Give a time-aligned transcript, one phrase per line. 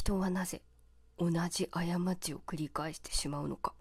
[0.00, 0.62] 人はなぜ
[1.18, 1.82] 同じ過
[2.16, 3.74] ちを繰り返してしまうのか。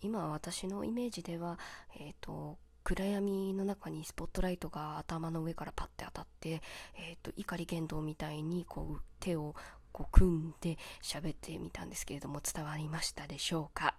[0.00, 1.60] 今私のイメージでは、
[2.00, 6.60] えーと、暗闇の中にスポットライトが頭の上からパッて当たって、
[6.98, 9.54] えーと、怒り言動みたいにこう手を
[9.92, 13.94] こう組んで喋ってみたんですけれども伝わりましたでしょうか？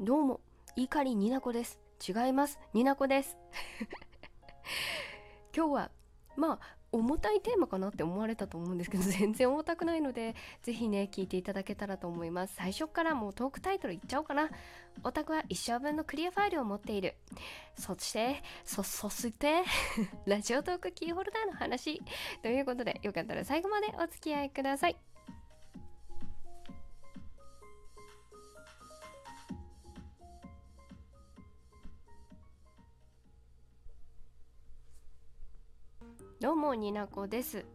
[0.00, 0.40] どうも
[0.76, 1.78] 碇になこです。
[2.08, 2.58] 違います。
[2.72, 3.36] になこです。
[5.54, 5.90] 今日は
[6.34, 12.54] まあ重たいテーマかなって思われたと思うんですけど 全然重たくないのでぜひね聞いていただけたらと思います。
[12.56, 14.50] 最初からもうトークタイトルいっちゃおうかな。
[15.04, 17.16] オタクは一生分のクリアファイルを持っている。
[17.74, 19.62] そしてそそして
[20.26, 22.02] ラジオトークキーホルダーの話。
[22.42, 25.09] ということでよかったら最後までお付き合いください。
[36.40, 37.66] どうもになこです。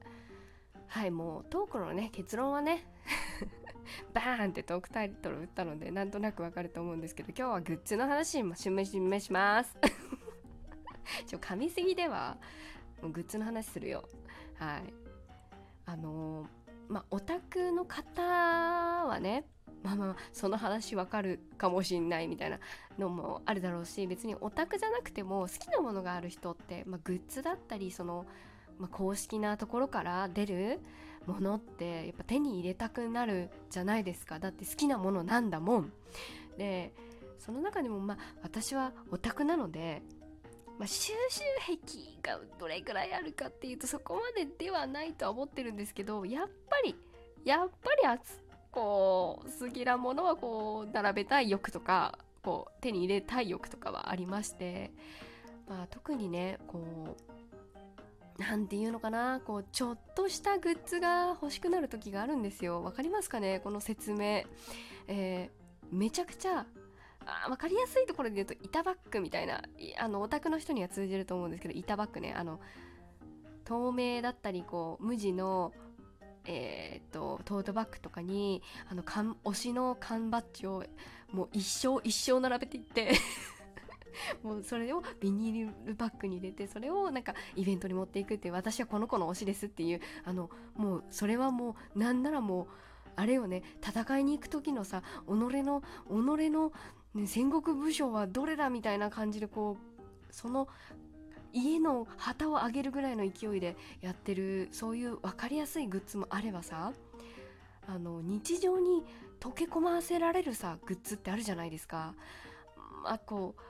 [0.88, 2.84] はいもうトークのね結論はね
[4.12, 9.78] バーンってトークタイトル打ったのでなんとなくわかると思うんですけど今日はグッズの話もしめしめします。
[11.28, 12.40] ちょ噛みすぎでは。
[13.04, 14.04] もうグッズの話するよ。
[14.56, 14.94] はい。
[15.86, 16.48] あのー、
[16.88, 19.46] まあオタクの方はね
[19.84, 22.60] まあまあその話わかるかもしんないみたいな
[22.98, 28.26] のもあるだろうし別にオタクじゃなくても好きなものがある人って、まあ、グッズだったりその
[28.80, 30.80] まあ、公式なところから出る
[31.26, 34.40] ものってやっぱ手に入れたくなるじゃないですか。
[34.40, 35.92] だって好きなものなんだもん。
[36.58, 36.94] で
[37.40, 40.02] その中でもまあ私はオタクなので、
[40.80, 41.42] まあ、収集
[41.86, 46.96] 癖がどれくらいあるかっていうとそこまでではないとは思ってるんですけどやっぱり
[47.44, 47.70] やっ
[48.04, 48.20] ぱり
[48.72, 54.92] こう好きなものはこう並べたい欲とかこう手に入れたい欲とかはありまして、
[55.68, 57.36] まあ、特にねこう
[58.38, 62.84] なんていうのかなこうちょっとしたグッズが欲しくなる時があるんですよ。
[62.84, 64.44] わかりますかねこの説明、
[65.08, 66.66] えー、めちゃくちゃ
[67.26, 69.64] あ分かりやすいところで言うと板バッグみたいな
[70.00, 72.60] あのオタクの人には通じると思うんですけど板バッグねあの
[73.64, 75.74] 透明だったりこう無地の
[76.46, 80.84] えー、っとトートバッグとかにあの推しの缶バッジを
[81.32, 83.14] もう一生一生並べていって
[84.44, 92.68] もうそれをビニールバッグに入れてそれをなんかイベントに持っていくっていう私はこの子の推しですっていうあのもうそれはもうなんならもう
[93.16, 95.84] あれよね戦いに行く時のさ己の己
[96.50, 96.72] の、
[97.14, 100.68] ね、戦国武将はどれだみたいな感じでこうその
[101.54, 106.92] 家の旗を上げるぐらいの勢いでやってるそういう分かりやすいグッズもあればさ
[107.88, 109.04] あの日常に
[109.40, 112.14] 溶け込ませられるさグッズってあるじゃないですか。
[113.04, 113.62] まあ、こう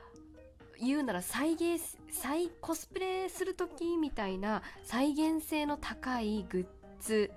[0.80, 6.66] 言うなら再現再コスプレする時みたいな再現性の高いグッ
[7.00, 7.30] ズ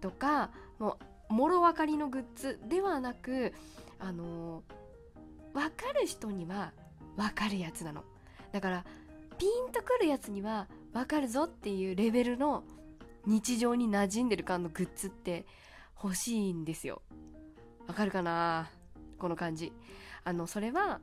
[0.00, 0.98] とかも
[1.30, 3.52] うもろ分かりのグッズではなく
[3.98, 4.62] あの
[5.52, 6.72] 分かる人には
[7.16, 8.04] 分かるやつなの。
[8.52, 8.84] だから
[9.38, 12.64] ピンとくるやつには分かるぞっていうレベルの
[13.26, 15.46] 日常に馴染んでる感のグッズって
[16.02, 17.02] 欲しいんですよ。
[17.86, 18.70] わかるかな？
[19.18, 19.72] この感じ。
[20.24, 21.00] あのそれは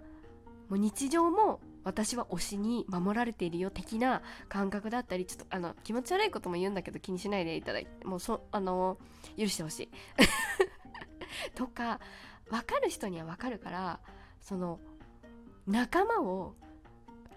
[0.70, 8.98] もう日常も私は推しに守られているよ的な感覚だったりちょっとあの気持ち悪いことも言うんだけど気にしないでいただいてもうそあの
[9.38, 9.90] 許してほしい。
[11.56, 12.00] とか
[12.50, 14.00] 分かる人には分かるから
[14.40, 14.80] その
[15.68, 16.56] 仲間を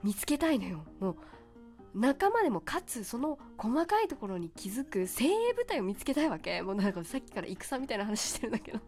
[0.03, 0.85] 見つけたいのよ。
[1.01, 1.17] もう
[1.95, 6.63] 仲間でもかつその細かいところに気づく精鋭部隊を見つけたいわけ。
[6.63, 8.81] もうなんかさっきから戦みたいな話してるんだけど。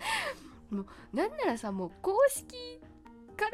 [0.70, 0.86] もう
[1.16, 2.80] なんならさもう公式
[3.38, 3.50] から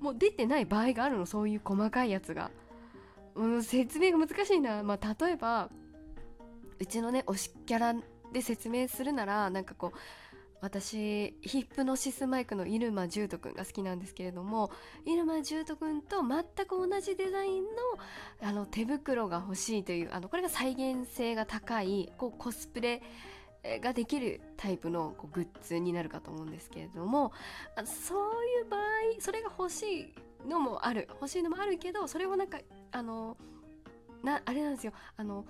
[0.00, 2.50] もう出てない場合があるのそういう細かいやつが、
[3.34, 5.68] うん、説明が難しいな、まあ、例えば
[6.78, 7.94] うちのね推しキャラ
[8.32, 9.98] で説明するならなんかこう
[10.60, 14.70] 私ヒップノシスマイクの入間重斗くんが好きなんですけれども
[15.04, 17.68] 入間重斗くんと全く同じデザインの
[18.40, 23.02] あの手袋が欲しいというあのこれが再現性が高いこうコスプレ
[23.82, 27.32] ができるタイプのこうグッズになるかと思うんですけれども
[27.84, 28.80] そういう場合
[29.20, 30.12] それが欲し
[30.44, 31.08] いのもある。
[31.10, 32.58] 欲しいのもあるけどそれをなんか
[32.92, 33.36] あの
[34.22, 34.92] なあれなんですよ。
[35.16, 35.44] あの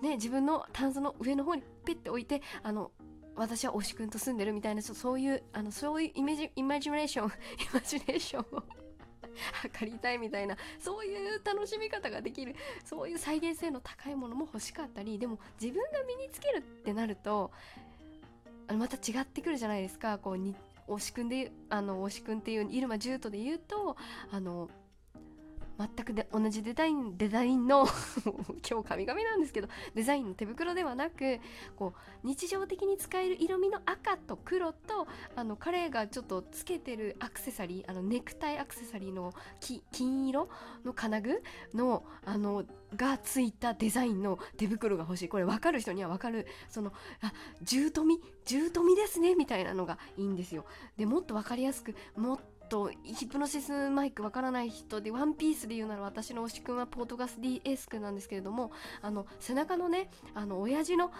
[0.00, 2.90] ね自分のタンスの上の方にピッて置いてあの
[3.36, 7.30] 私は推しくんと住んでるみたいなそういうあのそういうイメージイマジネーション イ
[7.72, 8.62] マジネーションを
[9.62, 12.54] 測りたいみたいなそういう楽しみ方ができる
[12.84, 17.50] そういう再現性の高いものも欲しかったりでも自分が身につけるってなると
[18.76, 20.18] また違ってくるじゃないですか。
[20.18, 20.54] こうに
[20.86, 23.96] 推しくんであの推しくんっていう入間獣人で言うと
[24.30, 24.68] あの
[25.80, 27.86] 全くで同じデザインデザインの
[28.68, 31.40] 今日神々なんですけどデザインの手袋ではなく
[31.76, 40.50] こう日常的に使える色味の赤と黒とあの彼がちょっとつけてるアクセサリーあのネクタイアクセサリーの金色
[40.84, 41.42] の金具
[41.72, 42.64] のあの
[42.96, 45.28] がついたデザインの手袋が欲しい。
[45.28, 46.46] これ分かる人には分かる。
[46.68, 50.64] そのあ重富重富ですねみたいなのがいいんですよ。
[50.96, 52.38] でもっと分かりやすくもっ
[52.70, 58.70] とヒプノシスマイクわからない人でワンピースで言うなら私の推しくんはポートガス DS くんなんですけれども
[59.02, 61.10] あの背中のねあの親父の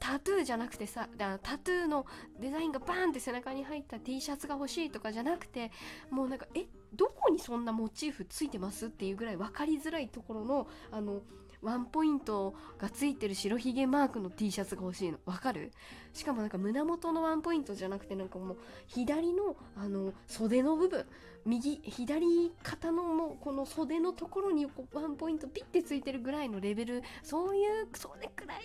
[0.00, 2.06] タトゥーじゃなくてさタトゥーの
[2.40, 5.70] デザインがバーンって背中に入った T シャツが欲しいとかじゃなくて
[6.10, 6.64] もうなんかえ
[6.94, 11.20] どこにそんなモチーフついてますっていうぐらい分かりづらいところのあの
[11.62, 15.18] ワンポイントがついてる白ひげマークの T シャツが欲しいの。
[15.26, 15.72] わかる？
[16.12, 21.06] しかもなんか胸元のワンポイントじゃなくてなんかもう左のあの袖の部分。
[21.46, 27.02] 右左肩のもうこの袖のところにこうワンポイントピッてついてるぐらいのレベル。
[27.22, 28.58] そういうそれくらい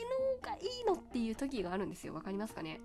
[0.44, 2.14] のがいいのっていう時があるんですよ。
[2.14, 2.82] わかりますかね？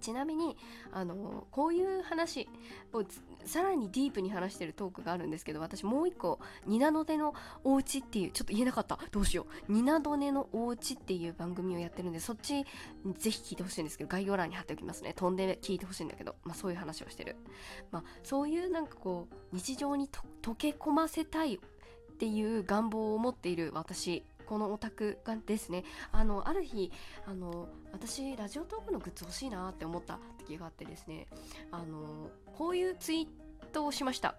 [0.00, 0.56] ちなみに
[0.92, 2.48] あのこういう話
[2.92, 3.04] を
[3.44, 8.98] さらにディープに話してるトークがあるんですけど私もう一個ニナドネのお家っていうちょっと言えなかった。
[9.10, 9.72] どうしよう。
[9.72, 12.64] ニナドネのお家っていう番組をやってるんでそっち
[13.18, 15.12] ぜひ聞いてほしいんですけど概要欄に貼っておきますね。
[15.14, 17.36] 飛んで聞いてほしいんだけど、まあ、そういう話をしてる、
[17.90, 20.08] まあ、そういうなんかこう日常に
[20.42, 26.90] 溶け込ませたいっていう願望を持っている私このオタクがですねあのある日
[27.24, 31.28] あの私ラジオトークのグッズ欲しいなって思った時があってですね
[31.70, 33.26] あのこういうツイー
[33.72, 34.34] トをしました。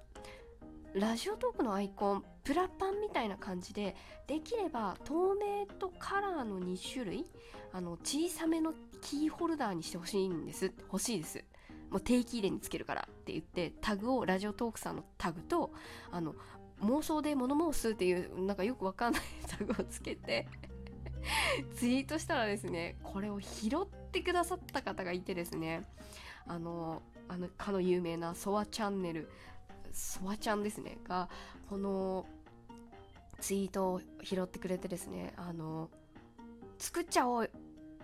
[0.93, 3.95] ラジオトークのアイコンプラパンみたいな感じで
[4.27, 7.25] できれば透明とカラーの2種類
[7.71, 10.73] あの小さめのキーホルダーにしてほしいんです。
[10.91, 11.45] 欲しいです。
[11.89, 15.71] もう定期入れにつけるからって言ってタグをラジオトークさんのタグと
[16.11, 16.35] あの
[16.81, 20.47] 妄想で物申すっていうなんかよくわかんない タグをつけて
[21.75, 25.83] ツイートしたらですねこれを拾ってくださった方がいてですね
[26.47, 29.29] あのあのかの有名なソワチャンネル
[29.93, 31.29] ソワちゃんですねが
[31.69, 32.25] この
[33.39, 35.89] ツイートを拾ってくれてですねあの
[36.77, 37.51] 作っちゃおう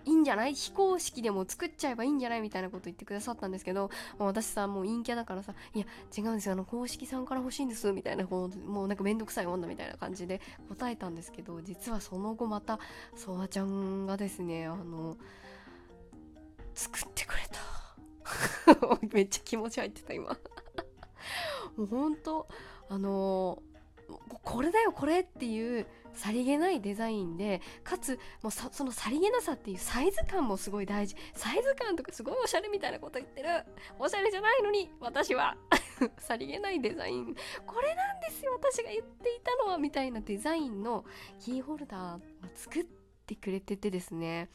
[0.08, 0.54] いいんじゃない？
[0.54, 2.40] 非公式でも作っちゃえばいいんじゃない？
[2.40, 5.84] みたいなこと言ってくださったんですけど、もう私さ、もう陰キャだからさ、いや、
[6.16, 12.78] 違うんですよ、あの、公式さんから欲しいんです、みたいな、こう、もうなんかめんどくさい女みたいな感じで答えたんですけど、実はその後また、
[13.14, 15.16] ソワちゃんがですね、あの、
[16.74, 18.98] 作ってくれた。
[19.12, 20.30] めっちゃ気持ち入ってた、今。
[21.76, 22.48] もうほんと、
[22.90, 23.62] あの
[24.42, 31.14] これだよ、これっていう、さりげないデザインでかつもうそのさりげなさっていうサイズ感もすごい大事。
[31.34, 33.48] サイズ感とかすごいおしゃれみたいなこと言ってる。
[33.98, 35.56] おしゃれじゃないのに私は。
[36.18, 37.34] さりげないデザイン。
[37.66, 38.52] これなんですよ。
[38.54, 41.04] 私が言っていたのはみたいなデザインの
[41.38, 42.20] キーホルダーを
[42.54, 42.84] 作っ
[43.26, 44.48] てくれててですね。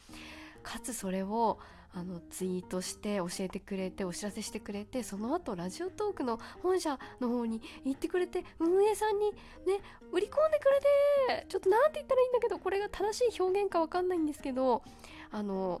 [0.62, 1.58] かつそれを
[1.94, 9.80] あのツイートして教えてくれてお知らせしてくれてその後ラジオトークの本社の方に行ってくれて運営さんにね
[10.12, 10.70] 売り込んでく
[11.30, 14.82] れてちょっと何て言ったらいいんだけどこれが正しい表現か分かんないんですけど
[15.30, 15.80] あの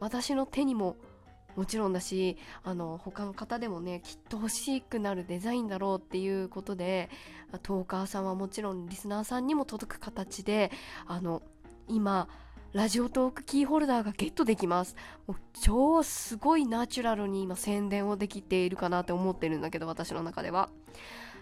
[0.00, 0.96] 私の手にも
[1.56, 7.10] もちろんだしあの他の方でもねきっと欲しくなるデザインだろうっていうことで
[7.62, 10.70] トーカーさんはもちろんリスナーさんにも届く形で
[11.06, 11.42] あの
[11.88, 12.28] 今
[12.74, 14.96] ラジオトークキーホルダーがゲットできます。
[15.28, 20.68] もう超すごいナチュラルに今宣伝をできているかなって思ってるんだけど、私の中では。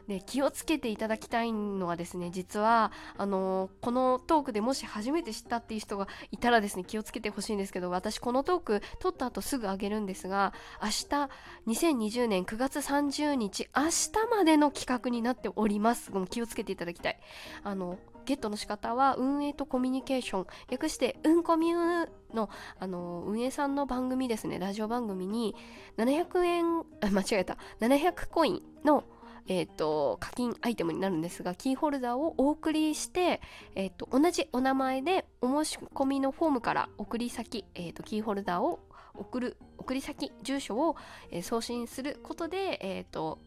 [0.09, 11.30] で気をつけていただきたいのはですね実はあのこのトークでもし初めて知ったっていう人がいたらですね気をつけてほしいんですけど私このトーク撮った後すぐ上げるんですが明日
[11.68, 17.21] 2020年9月30日明日までの企画になっております気をつけていただきたい
[17.62, 20.47] あのゲットの仕方は運営とコミュニケーション。
[20.71, 22.49] 略してうんコミュの
[22.79, 24.59] あの運営さんの番組ですね。
[24.59, 25.55] ラジオ番組に
[25.97, 27.57] 700円間違えた。
[27.81, 29.05] 700コインの
[29.49, 33.41] えーと、課金アイテムになるんですがキーホルダーをお送りして、
[33.75, 38.79] えーと、同じお名前でお申し込みのフォームから送り先、えーと、キーホルダーを
[39.14, 40.97] 送る送り先住所を、
[41.33, 43.41] えー、送信することで、えー、と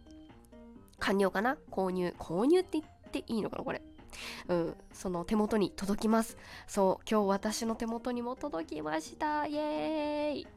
[0.99, 1.57] 完了かな？
[1.71, 2.13] 購入。
[2.19, 3.81] 購入って言っていいのかなこれ。
[4.47, 6.37] うん、その手元に届きます。
[6.67, 9.45] そう、今日私の手元にも届きました。
[9.47, 10.47] イエーイ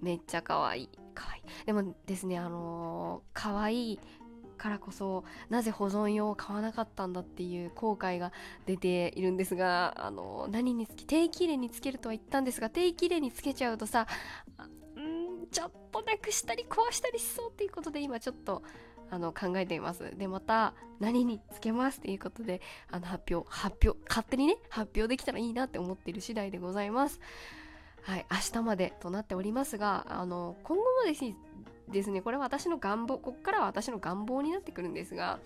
[0.00, 0.88] めっちゃ可愛い。
[1.14, 1.42] 可愛い。
[1.66, 4.00] でもですね、あのー、可愛い
[4.56, 8.32] からこそなぜ保存用を買わなかったんだっていう後悔が
[8.64, 14.06] 出ているんですがあの何につけ定期入れにつけるとは言ったんですが定期入れにつけちゃうとさん
[15.50, 18.62] ちょっとなくしたり壊したりしそうっていうことで今ちょっと
[19.10, 20.16] あの考えています。
[20.16, 22.60] でまた何につけますっていうことで
[22.90, 27.20] あの発表発表勝手にね発表できたらいいなって思っている次第でございます。
[28.02, 31.34] はい明日までとなっておりますがあの今後もですね
[31.88, 35.38] ですねこれは私の願望ここからは私の願望になってくるんですが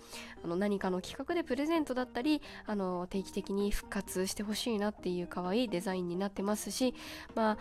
[0.43, 6.95] あの何かの企画でプレゼントだったりあの定期的に復活してほしいなっていう可愛いデザインになってますし
[7.35, 7.57] まあ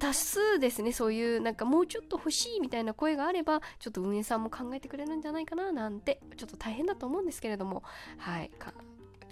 [0.00, 7.84] 多数ですねそういうなんかもうちょっと欲しいみたいな声があればちょっと運営さんも考えてくれるんじゃないかななんてちょっと大変だと思うんですけれども
[8.16, 8.50] はい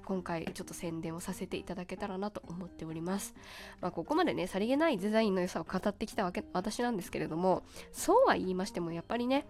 [0.04, 3.34] 今回ちょっと宣伝をさせていただけたらなと思っております。
[3.82, 9.46] まあ、ここまでね、さりげないデザインの良さを語ってきたわけ私なんですけれども、そうは言いましてもやっぱりね、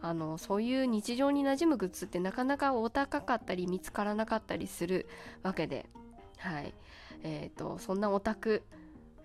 [0.00, 5.08] あのそういう日常に馴染むグッズってなかなかお高かったり見つからなかったりする
[5.42, 5.86] わけで、
[6.38, 6.74] はい。
[7.24, 8.62] えっ、ー、と、そんなオタク、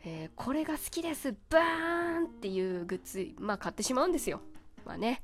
[0.05, 4.41] えー、これが好きですバーンっていうグッズ、まあ買ってしまうんですよ。
[4.85, 5.21] まあね。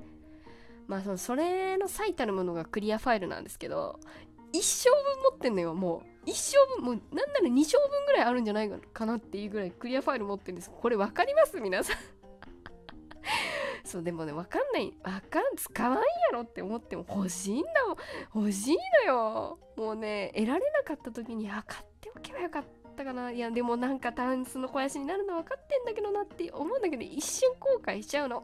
[0.88, 4.00] まあそのそれの最たるものがクリアファイルなんですけど、
[4.54, 4.98] 一生分
[5.32, 6.10] 持ってんのよもう。
[6.26, 10.72] 一生分もうなんなら2生分ぐらいあるんじゃないかなっていうぐらいクリアファイル持ってるんです。
[10.72, 11.60] これ分かります？
[11.60, 11.98] 皆さん。
[13.84, 14.94] そうでもね分かんない。
[15.04, 18.46] 分かん使わんやろって思っても欲しいんだもん。
[18.46, 19.60] 欲しいのよ。
[19.76, 22.79] もうね得られなかった時にあ買っておけばよかった。
[23.04, 23.32] かな？
[23.32, 28.44] いやでもなんかタンスの肥やしになるの分かってんだけどなって思うんだけど一瞬後悔しちゃうの。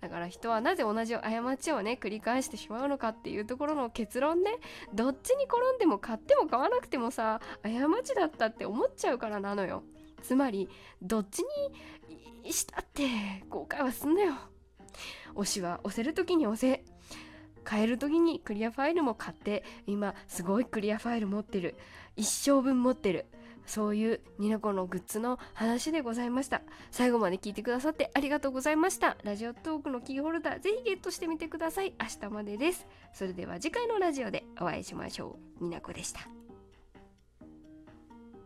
[0.00, 4.50] だから人はなぜ同じ過ちをね繰り返してしまうのかっていうところの結論ね。
[4.92, 7.70] どっちに転んでも買っても買わなくてもさ過
[8.02, 9.82] ちだったって思っちゃうからなのよ。
[10.22, 10.68] つまり
[11.00, 11.42] どっち
[12.42, 13.08] にしたって
[13.48, 14.34] 後悔はすんなよ。
[15.34, 16.84] 推しは押せる時に押せ。
[17.62, 21.76] 買える時にクリアファイルも買って今すごいクリアファイル持ってる。
[22.14, 23.24] 一生分持ってる。
[23.66, 26.62] そういうニナコのグッズの話でございました。
[26.90, 29.16] 最後まで聞いてくださってありがとうございました。
[29.24, 31.94] ラジオトークのキーホルダーぜひゲットしてみてください。
[32.00, 32.86] 明日までです。
[33.12, 35.64] それでは次回のラジオでお会いしましょう。
[35.64, 36.43] ニナコでした。